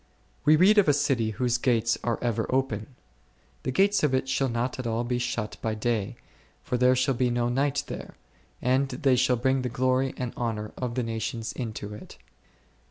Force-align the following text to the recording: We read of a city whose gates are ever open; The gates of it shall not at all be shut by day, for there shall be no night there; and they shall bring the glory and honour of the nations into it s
We 0.45 0.55
read 0.55 0.79
of 0.79 0.87
a 0.87 0.93
city 0.93 1.29
whose 1.29 1.59
gates 1.59 1.95
are 2.03 2.17
ever 2.23 2.47
open; 2.49 2.95
The 3.61 3.71
gates 3.71 4.01
of 4.01 4.15
it 4.15 4.27
shall 4.27 4.49
not 4.49 4.79
at 4.79 4.87
all 4.87 5.03
be 5.03 5.19
shut 5.19 5.57
by 5.61 5.75
day, 5.75 6.15
for 6.63 6.75
there 6.75 6.95
shall 6.95 7.13
be 7.13 7.29
no 7.29 7.49
night 7.49 7.83
there; 7.85 8.15
and 8.63 8.89
they 8.89 9.15
shall 9.15 9.35
bring 9.35 9.61
the 9.61 9.69
glory 9.69 10.15
and 10.17 10.33
honour 10.35 10.71
of 10.75 10.95
the 10.95 11.03
nations 11.03 11.53
into 11.53 11.93
it 11.93 12.13
s 12.19 12.25